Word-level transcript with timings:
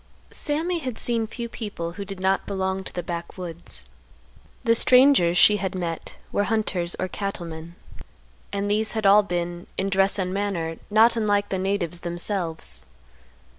Sammy 0.31 0.79
had 0.79 0.97
seen 0.97 1.27
few 1.27 1.47
people 1.47 1.91
who 1.91 2.05
did 2.05 2.19
not 2.19 2.47
belong 2.47 2.83
to 2.85 2.91
the 2.91 3.03
backwoods. 3.03 3.85
The 4.63 4.73
strangers 4.73 5.37
she 5.37 5.57
had 5.57 5.75
met 5.75 6.15
were 6.31 6.45
hunters 6.45 6.95
or 6.97 7.07
cattlemen, 7.07 7.75
and 8.51 8.67
these 8.67 8.93
had 8.93 9.05
all 9.05 9.21
been, 9.21 9.67
in 9.77 9.91
dress 9.91 10.17
and 10.17 10.33
manner, 10.33 10.77
not 10.89 11.15
unlike 11.15 11.49
the 11.49 11.59
natives 11.59 11.99
themselves. 11.99 12.83